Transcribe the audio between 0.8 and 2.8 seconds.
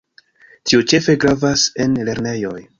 ĉefe gravas en lernejoj.